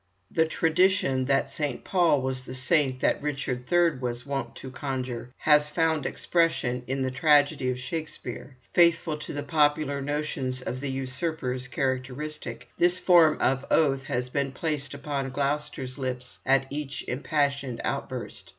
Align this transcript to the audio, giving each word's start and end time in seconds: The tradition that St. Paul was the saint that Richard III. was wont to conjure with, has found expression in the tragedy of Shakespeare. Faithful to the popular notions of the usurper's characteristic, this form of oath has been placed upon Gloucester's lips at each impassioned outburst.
The 0.31 0.47
tradition 0.47 1.25
that 1.25 1.51
St. 1.51 1.83
Paul 1.83 2.23
was 2.23 2.41
the 2.41 2.55
saint 2.55 3.01
that 3.01 3.21
Richard 3.21 3.71
III. 3.71 3.99
was 3.99 4.25
wont 4.25 4.55
to 4.55 4.71
conjure 4.71 5.27
with, 5.27 5.33
has 5.37 5.69
found 5.69 6.07
expression 6.07 6.83
in 6.87 7.03
the 7.03 7.11
tragedy 7.11 7.69
of 7.69 7.77
Shakespeare. 7.79 8.57
Faithful 8.73 9.15
to 9.19 9.31
the 9.31 9.43
popular 9.43 10.01
notions 10.01 10.59
of 10.63 10.79
the 10.79 10.89
usurper's 10.89 11.67
characteristic, 11.67 12.67
this 12.79 12.97
form 12.97 13.37
of 13.39 13.63
oath 13.69 14.05
has 14.05 14.31
been 14.31 14.53
placed 14.53 14.95
upon 14.95 15.29
Gloucester's 15.29 15.99
lips 15.99 16.39
at 16.47 16.65
each 16.71 17.07
impassioned 17.07 17.79
outburst. 17.83 18.49